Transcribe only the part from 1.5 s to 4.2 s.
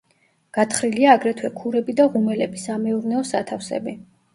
ქურები და ღუმელები, სამეურნეო სათავსები.